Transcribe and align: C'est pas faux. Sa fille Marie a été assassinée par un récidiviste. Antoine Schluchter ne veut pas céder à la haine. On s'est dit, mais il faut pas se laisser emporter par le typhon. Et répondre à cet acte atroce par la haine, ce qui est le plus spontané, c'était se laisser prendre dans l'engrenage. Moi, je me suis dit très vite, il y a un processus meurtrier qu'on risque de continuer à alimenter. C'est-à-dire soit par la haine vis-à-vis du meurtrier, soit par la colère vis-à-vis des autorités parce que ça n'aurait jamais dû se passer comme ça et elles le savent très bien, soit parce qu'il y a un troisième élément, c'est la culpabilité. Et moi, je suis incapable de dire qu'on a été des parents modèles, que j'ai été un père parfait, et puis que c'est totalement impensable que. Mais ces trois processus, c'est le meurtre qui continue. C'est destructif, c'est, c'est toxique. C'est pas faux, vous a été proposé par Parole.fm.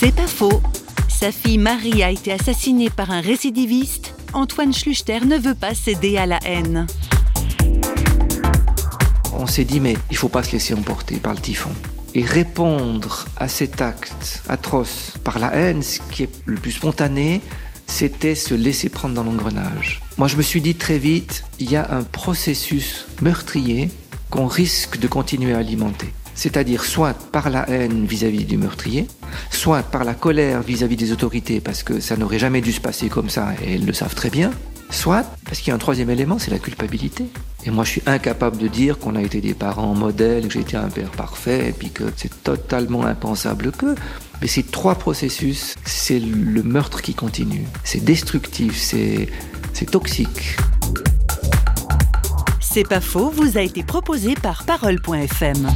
C'est 0.00 0.14
pas 0.14 0.28
faux. 0.28 0.62
Sa 1.08 1.32
fille 1.32 1.58
Marie 1.58 2.04
a 2.04 2.10
été 2.12 2.30
assassinée 2.30 2.88
par 2.88 3.10
un 3.10 3.20
récidiviste. 3.20 4.14
Antoine 4.32 4.72
Schluchter 4.72 5.24
ne 5.26 5.36
veut 5.36 5.56
pas 5.56 5.74
céder 5.74 6.16
à 6.16 6.24
la 6.24 6.38
haine. 6.44 6.86
On 9.32 9.46
s'est 9.46 9.64
dit, 9.64 9.80
mais 9.80 9.96
il 10.12 10.16
faut 10.16 10.28
pas 10.28 10.44
se 10.44 10.52
laisser 10.52 10.74
emporter 10.74 11.16
par 11.16 11.34
le 11.34 11.40
typhon. 11.40 11.70
Et 12.14 12.22
répondre 12.22 13.26
à 13.38 13.48
cet 13.48 13.82
acte 13.82 14.44
atroce 14.48 15.14
par 15.24 15.40
la 15.40 15.52
haine, 15.52 15.82
ce 15.82 15.98
qui 16.12 16.22
est 16.22 16.30
le 16.46 16.58
plus 16.58 16.72
spontané, 16.72 17.40
c'était 17.88 18.36
se 18.36 18.54
laisser 18.54 18.90
prendre 18.90 19.16
dans 19.16 19.24
l'engrenage. 19.24 20.00
Moi, 20.16 20.28
je 20.28 20.36
me 20.36 20.42
suis 20.42 20.60
dit 20.60 20.76
très 20.76 20.98
vite, 20.98 21.42
il 21.58 21.72
y 21.72 21.76
a 21.76 21.92
un 21.92 22.04
processus 22.04 23.06
meurtrier 23.20 23.90
qu'on 24.30 24.46
risque 24.46 25.00
de 25.00 25.08
continuer 25.08 25.54
à 25.54 25.58
alimenter. 25.58 26.12
C'est-à-dire 26.38 26.84
soit 26.84 27.14
par 27.32 27.50
la 27.50 27.68
haine 27.68 28.06
vis-à-vis 28.06 28.44
du 28.44 28.58
meurtrier, 28.58 29.08
soit 29.50 29.82
par 29.82 30.04
la 30.04 30.14
colère 30.14 30.62
vis-à-vis 30.62 30.94
des 30.94 31.10
autorités 31.10 31.58
parce 31.58 31.82
que 31.82 31.98
ça 31.98 32.16
n'aurait 32.16 32.38
jamais 32.38 32.60
dû 32.60 32.70
se 32.70 32.80
passer 32.80 33.08
comme 33.08 33.28
ça 33.28 33.54
et 33.60 33.74
elles 33.74 33.84
le 33.84 33.92
savent 33.92 34.14
très 34.14 34.30
bien, 34.30 34.52
soit 34.88 35.24
parce 35.44 35.58
qu'il 35.58 35.68
y 35.68 35.70
a 35.72 35.74
un 35.74 35.78
troisième 35.78 36.10
élément, 36.10 36.38
c'est 36.38 36.52
la 36.52 36.60
culpabilité. 36.60 37.26
Et 37.66 37.70
moi, 37.72 37.82
je 37.82 37.90
suis 37.90 38.02
incapable 38.06 38.56
de 38.56 38.68
dire 38.68 39.00
qu'on 39.00 39.16
a 39.16 39.20
été 39.20 39.40
des 39.40 39.52
parents 39.52 39.94
modèles, 39.94 40.46
que 40.46 40.52
j'ai 40.52 40.60
été 40.60 40.76
un 40.76 40.88
père 40.88 41.10
parfait, 41.10 41.70
et 41.70 41.72
puis 41.72 41.90
que 41.90 42.04
c'est 42.16 42.44
totalement 42.44 43.04
impensable 43.04 43.72
que. 43.72 43.96
Mais 44.40 44.46
ces 44.46 44.62
trois 44.62 44.94
processus, 44.94 45.74
c'est 45.84 46.20
le 46.20 46.62
meurtre 46.62 47.02
qui 47.02 47.14
continue. 47.14 47.64
C'est 47.82 48.04
destructif, 48.04 48.76
c'est, 48.78 49.28
c'est 49.72 49.90
toxique. 49.90 50.56
C'est 52.60 52.86
pas 52.86 53.00
faux, 53.00 53.30
vous 53.30 53.58
a 53.58 53.62
été 53.62 53.82
proposé 53.82 54.34
par 54.36 54.62
Parole.fm. 54.62 55.66